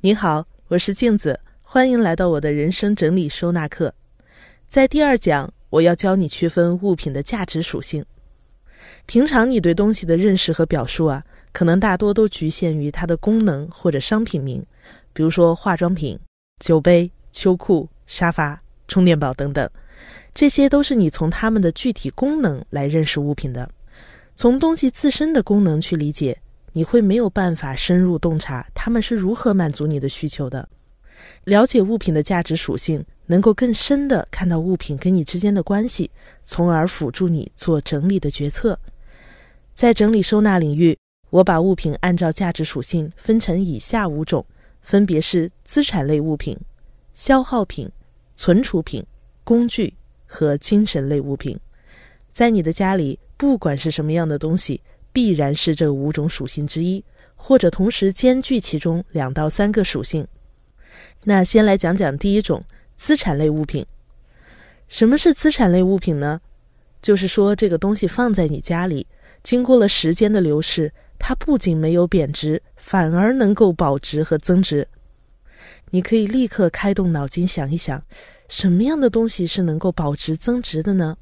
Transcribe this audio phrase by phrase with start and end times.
[0.00, 3.92] 你好，我是镜子，欢迎来到我的人生整理收纳课。
[4.68, 8.06] 在第二讲，我要教你区分物品的价值属性。
[9.06, 14.64] 平常你对东西的认识和表述啊，可能大多都局限于它的功能或者商品名，
[15.12, 16.16] 比如说化妆品、
[16.60, 19.68] 酒杯、秋裤、沙发、充电宝等等，
[20.32, 23.68] 这些都是你从它们的具体功能来认识物品的。
[24.36, 26.40] 从东西自身的功能去理解。
[26.78, 30.68] 你会没有办法深入洞察他们是如何满足你的需求的。
[31.42, 36.08] 了解物品的价值属性，能够更深的看到物品跟你之间的关系，
[36.44, 38.78] 从而辅助你做整理的决策。
[39.74, 40.96] 在整理收纳领域，
[41.30, 44.46] 我把物品按照价值属性分成以下五种，
[44.80, 46.56] 分别是资产类物品、
[47.12, 47.90] 消耗品、
[48.36, 49.04] 存储品、
[49.42, 49.92] 工具
[50.26, 51.58] 和精神类物品。
[52.32, 54.80] 在你的家里，不管是什么样的东西。
[55.12, 57.04] 必然是这五种属性之一，
[57.34, 60.26] 或者同时兼具其中两到三个属性。
[61.24, 62.64] 那先来讲讲第一种
[62.96, 63.84] 资产类物品。
[64.88, 66.40] 什么是资产类物品呢？
[67.02, 69.06] 就是说这个东西放在你家里，
[69.42, 74.88] 经过了时间的流逝，它不仅没有贬值，反而能够保值和增值。
[75.90, 78.02] 你可以立刻开动脑筋想一想，
[78.48, 81.16] 什么样的东西是能够保值增值的呢？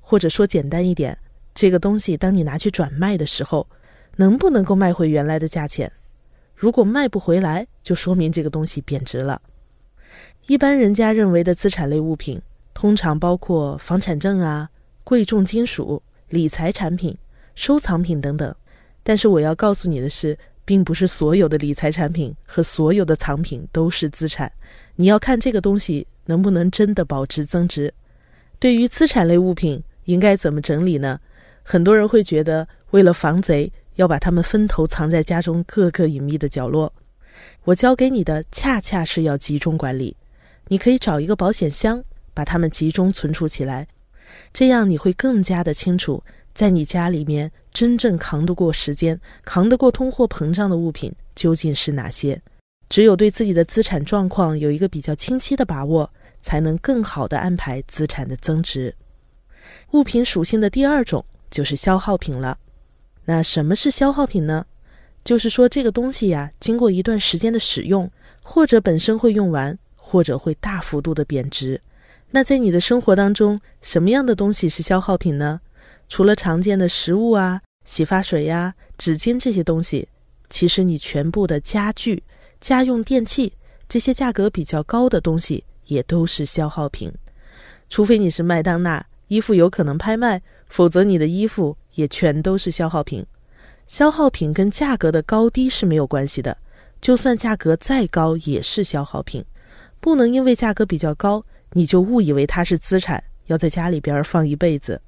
[0.00, 1.18] 或者说简单一点。
[1.54, 3.66] 这个东西，当你拿去转卖的时候，
[4.16, 5.90] 能不能够卖回原来的价钱？
[6.54, 9.40] 如果卖不回来，就说明这个东西贬值了。
[10.46, 12.40] 一般人家认为的资产类物品，
[12.74, 14.68] 通常包括房产证啊、
[15.04, 17.16] 贵重金属、理财产品、
[17.54, 18.54] 收藏品等等。
[19.02, 24.50] 但是我要告诉你的是，并不是所有的理财产品和所有的藏品都是资产。
[24.96, 27.92] 你要看这个东西能不能真的保值增值。
[28.58, 31.18] 对于资产类物品，应该怎么整理呢？
[31.70, 36.92] 很多人会觉得，为了防贼，要把它们分头藏在家中各个隐秘的角落。
[37.62, 40.16] 我教给你的，恰恰是要集中管理。
[40.66, 42.02] 你可以找一个保险箱，
[42.34, 43.86] 把它们集中存储起来，
[44.52, 46.20] 这样你会更加的清楚，
[46.52, 52.42] 在你家里面真正扛得过时间、扛得过通货膨胀的物品究竟是哪些。
[52.88, 56.10] 只有对自己的资产状况有一个比较清晰的把握，
[56.42, 58.92] 才能更好的安排资产的增值。
[59.92, 61.24] 物品属性的第二种。
[61.50, 62.58] 就是消耗品了。
[63.24, 64.64] 那什么是消耗品呢？
[65.22, 68.10] 就是说这个东西呀，经过一段时间的使用，
[68.42, 71.80] 或者本身会用完，或者会大幅度的贬值。
[72.30, 75.60] 那在你的生活当中，什么样的东西是消耗品呢？
[76.08, 80.08] 除了常见的食物啊、洗发水呀、纸巾这些东西，
[80.48, 82.22] 其实你全部的家具、
[82.60, 83.52] 家用电器
[83.88, 87.12] 这些价格比较高的东西，也都是消耗品。
[87.88, 90.40] 除非你是麦当娜，衣服有可能拍卖。
[90.70, 93.26] 否则，你的衣服也全都是消耗品。
[93.88, 96.56] 消耗品跟价格的高低是没有关系的，
[97.00, 99.44] 就算价格再高，也是消耗品。
[99.98, 105.02] 不能因为价格比较高，你就误以为它是资产，要在家里边放一辈子。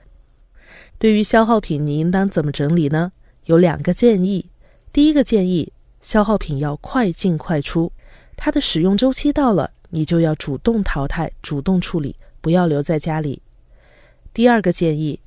[0.99, 3.12] 对于消耗品，你应当怎么整理呢？
[3.44, 4.50] 有两个建议。
[4.93, 7.93] 第一个建议，消耗品要快进快出，
[8.37, 13.41] 它的使用周期到了，你就要主动淘汰、主动处理，不要留在家里。
[14.34, 15.21] 第二个建议。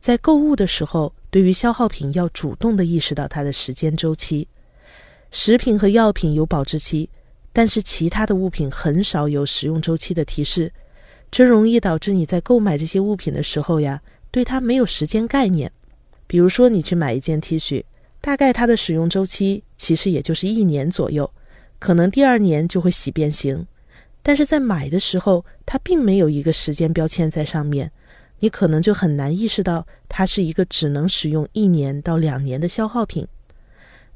[0.00, 4.46] 在购物的时候，对于消耗品要主动的意识到它的时间周期。
[5.30, 7.08] 食品和药品有保质期，
[7.52, 10.72] 但是其他的物品很少有使用周期的提示，
[11.30, 14.00] 这容易导致你在购买这些物品的时候呀，
[14.30, 15.70] 对它没有时间概念。
[16.26, 17.82] 比如说，你去买一件 T 恤，
[18.20, 21.30] 大概它的使用周期其实也就是一年左右，
[21.78, 23.66] 可能第二年就会洗变形，
[24.22, 27.90] 但是在买的时候，它并没有一个时间标签在上面。
[28.40, 33.26] 你可能就很难意识到它是一个只能使用一年到两年的消耗品。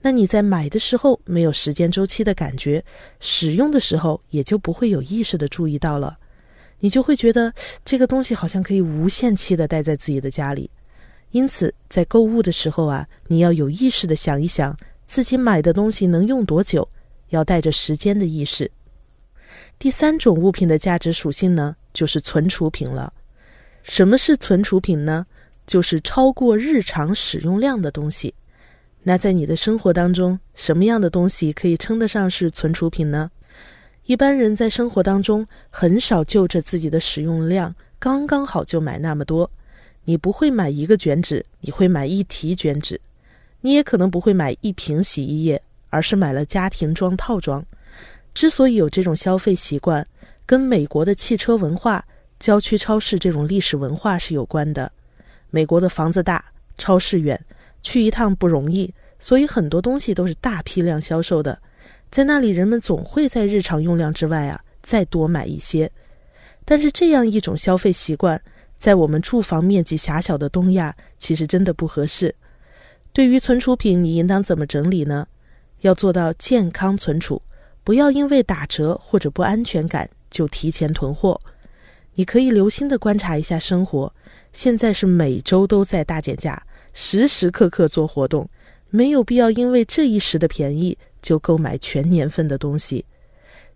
[0.01, 2.85] 那你在买的时候没有时间周期的感觉，
[3.21, 6.19] 使用的时候也就不会有意识的注意到了。
[6.81, 7.53] 你就会觉得
[7.85, 10.69] 这个东西好像可以无限期的待在自己的家里。
[11.31, 16.87] 因此，在购物的时候啊，你要有意识的想一想自己买的东西能用多久，
[17.29, 18.71] 要带着时间的意识。
[19.79, 23.13] 第三种物品的价值属性呢，就是存储品了。
[23.83, 25.27] 什么是存储品呢？
[25.67, 28.35] 就是超过日常使用量的东西。
[29.03, 33.31] 那在你的生活当中，什么样的东西可以称得上是存储品呢？
[34.05, 39.49] 一般人在生活当中很少就着自己的使用量刚刚好就买那么多。
[40.05, 43.01] 你不会买一个卷纸，你会买一提卷纸。
[43.61, 47.65] 你也可能不会买一瓶洗衣液，而是买了家庭装套装。
[48.35, 50.05] 之所以有这种消费习惯，
[50.45, 52.05] 跟美国的汽车文化。
[52.43, 54.91] 郊区超市这种历史文化是有关的。
[55.51, 56.45] 美国的房子大，
[56.77, 57.41] 超市远，
[57.83, 61.57] 去一趟不容易，所以很多东西都是大批量销售的。
[62.11, 65.89] 在那里人们总会在日常用量之外啊再多买一些。
[66.65, 68.43] 但是这样一种消费习惯，
[68.77, 72.35] 在我们住房面积狭小的东亚，其实真的不合适。
[73.13, 75.29] 对于存储品，你应当怎么整理呢？
[75.83, 77.41] 要做到健康存储，
[77.85, 81.41] 不要因为打折或者不安全感就提前囤货。
[82.15, 84.13] 你可以留心的观察一下生活，
[84.53, 86.63] 现在是每周都在大减价，
[86.93, 88.49] 时时刻刻做活动，
[88.91, 93.05] 没有必要因为这一时的便宜就购买全年份的东西。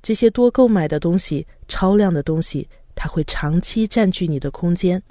[0.02, 5.02] 这些多购买的东西、超量的东西，它会长期占据你的空间。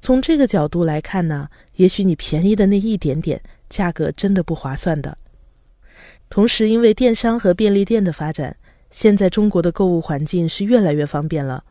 [0.00, 5.18] 从这个角度来看呢，也许你便宜的那一点点，价格真的不划算的。
[6.30, 8.56] 同时，因为电商和便利店的发展，
[8.90, 11.62] 现在中国的购物环境是越来越方便了。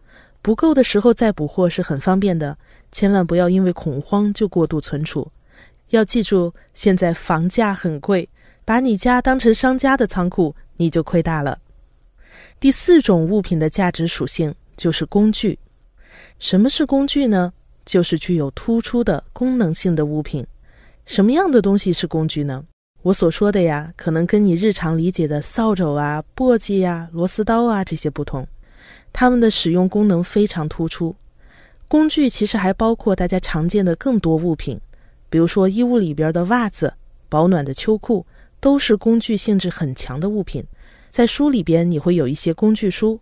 [0.41, 2.57] 不够的时候再补货是很方便的，
[2.91, 5.31] 千万不要因为恐慌就过度存储。
[5.89, 8.27] 要记住，现在房价很贵，
[8.65, 11.59] 把你家当成商家的仓库，你就亏大了。
[12.59, 15.59] 第四种物品的价值属性就是工具。
[16.39, 17.53] 什么是工具呢？
[17.83, 20.45] 就是具有突出的功能性的物品。
[21.05, 22.63] 什么样的东西是工具呢？
[23.01, 28.47] 我所说的呀，可能跟你日常理解的扫帚啊、簸箕呀、螺丝刀啊这些不同。
[29.13, 31.15] 它们的使用功能非常突出。
[31.87, 34.79] 工具其实还包括大家常见的更多物品，
[35.29, 36.93] 比如说衣物里边的袜子、
[37.27, 38.25] 保暖的秋裤，
[38.59, 40.63] 都是工具性质很强的物品。
[41.09, 43.19] 在书里边，你会有一些工具书。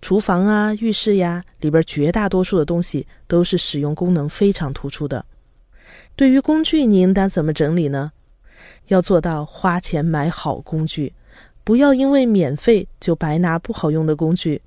[0.00, 5.24] 厨房啊、浴室呀，里边绝大多数的东西都是使用功能非常突出的。
[6.14, 8.12] 对于工具，你应当怎么整理呢？
[8.88, 11.12] 要做到花钱买好工具，
[11.64, 14.62] 不要因为免费就白拿不好用的工具。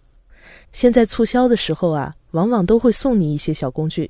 [0.72, 4.10] 现在促销的时候啊，往往都会送你一些小工具，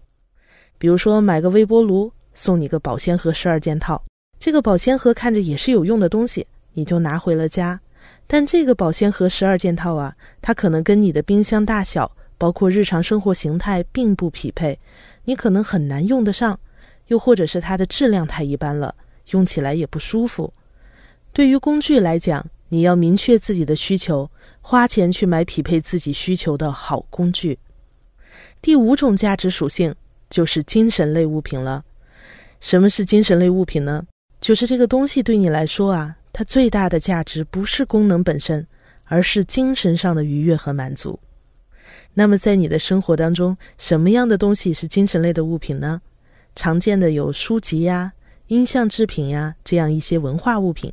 [0.77, 4.03] 比如说买个微波炉，送你个保鲜盒十二件套。
[4.38, 7.80] 这个保鲜盒看着也是有用的东西，你就拿回了家。
[8.27, 14.80] 但这个保鲜盒十二件套啊，它可能跟你的冰箱大小，包括日常生活形态并不匹配，
[15.25, 16.59] 你可能很难用得上，
[17.07, 18.95] 又或者是它的质量太一般了，
[19.31, 20.53] 用起来也不舒服。
[21.33, 24.30] 对于工具来讲，你要明确自己的需求。
[24.62, 27.58] 花钱去买匹配自己需求的好工具。
[28.62, 29.96] 第五种价值属性
[30.30, 31.84] 就是精神类物品了。
[32.60, 34.06] 什么是精神类物品呢？
[34.42, 38.66] 就是这个东西对你来说啊，它最大的价值不是功能本身，
[39.06, 41.20] 而是精神上的愉悦和满足。
[42.14, 46.02] 那么在你的生活当中，什么样的东西是精神类的物品呢？
[46.56, 48.12] 常见的有书籍呀、
[48.48, 50.92] 音像制品呀这样一些文化物品，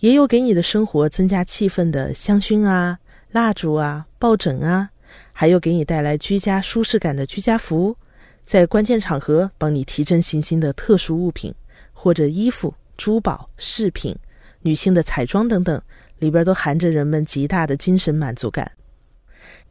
[0.00, 2.98] 也有给你的生活增加气氛的香薰啊。
[3.34, 4.90] 蜡烛啊，抱枕啊，
[5.32, 7.96] 还有给你带来居家舒适感的居家服，
[8.44, 11.52] 在关键场合帮你提振信心的特殊物品，
[11.92, 14.14] 或者衣服、珠宝、饰品、
[14.62, 15.82] 女性的彩妆等等，
[16.20, 18.70] 里边都含着人们极大的精神满足感。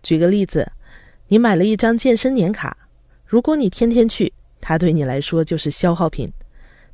[0.01, 0.69] 举个例子，
[1.29, 2.75] 你买了一张健身年卡，
[3.25, 6.29] 如果你天天去，它对你来说就是消耗品。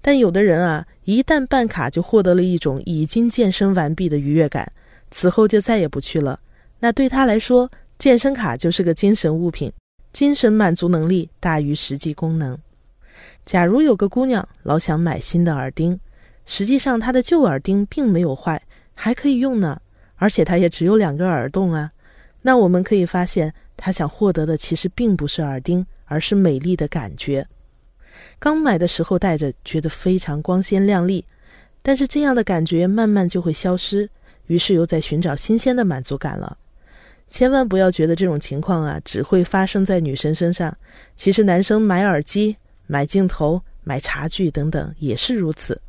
[0.04, 4.72] 但有的人啊，一旦办卡就获得了一种已经健身完毕的愉悦感，
[5.10, 6.40] 此后就再也不去了。
[6.80, 9.72] 那对他来说，健身卡就是个精神物品，
[10.14, 12.58] 精神满足能力大于实际功能。
[13.46, 16.00] 假如有个姑娘老想买新的耳钉，
[16.46, 18.62] 实际上她的旧耳钉并没有坏，
[18.94, 19.82] 还可以用呢，
[20.16, 21.92] 而且她也只有两个耳洞啊。
[22.42, 27.46] 那我们可以发现，她想获得的其实并不是耳钉，而是美丽的感觉。
[28.38, 31.26] 刚买的时候戴着觉得非常光鲜亮丽，
[31.82, 34.10] 但是这样的感觉慢慢就会消失，
[34.48, 36.58] 于是又在寻找新鲜的满足感了。
[37.30, 40.76] 千万不要觉得这种情况啊只会发生在女生身上，
[41.16, 42.58] 其实男生买耳机、
[42.88, 45.80] 买镜头、买茶具等等也是如此。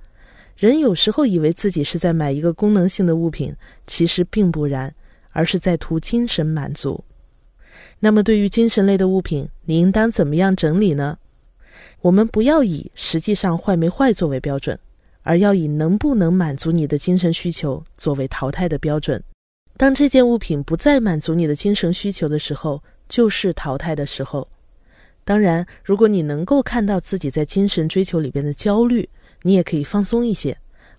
[0.57, 3.57] 人有时候以为自己是在买一个功能性的物品，
[3.87, 4.95] 其实并不然，
[5.31, 7.03] 而是在图精神满足。
[7.99, 11.17] 那么，对于精神类的物品，你应当怎么样整理呢？
[12.03, 14.79] 我们不要以实际上坏没坏作为标准，
[15.23, 19.23] 而要以能不能满足你的精神需求作为淘汰的标准。
[19.81, 24.47] 当这件物品不再满足你的精神需求的时候，就是淘汰的时候。
[25.25, 29.09] 当然，如果你能够看到自己在精神追求里边的焦虑，
[29.41, 30.55] 你也可以放松一些，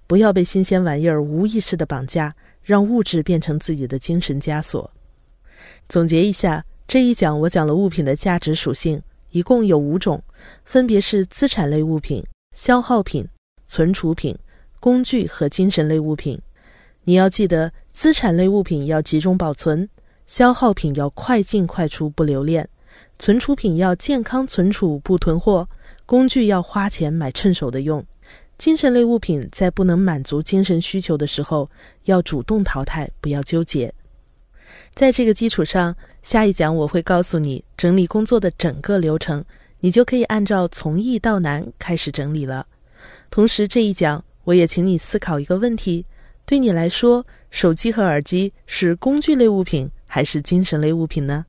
[0.08, 4.90] 不要被新鲜玩意儿无意识的绑架，让物质变成自己的精神枷锁。
[5.88, 10.24] 总结一下，这一讲我讲了物品的价值属性，一共有五种，
[10.66, 12.26] 分别是资产类物品、
[12.58, 13.28] 消耗品、
[13.68, 14.36] 存储品、
[14.80, 16.42] 工具和精神类物品。
[17.04, 19.90] 你要记得，资产类物品要集中保存，
[20.28, 22.68] 消耗品要快进快出不留恋，
[23.18, 25.68] 存储品要健康存储不囤货，
[26.06, 28.06] 工具要花钱买趁手的用，
[28.58, 31.68] 精神类物品在不能满足精神需求的时候，
[32.04, 33.92] 要主动淘汰，不要纠结。
[34.94, 39.44] 在这个基础上，下一讲我会告诉你整理工作的整个流程，
[39.80, 42.68] 你就可以按照从易到难开始整理了。
[43.32, 46.06] 同时，这一讲我也请你思考一个问题：
[46.52, 51.46] 对你来说，手机和耳机是工具类物品还是精神类物品呢？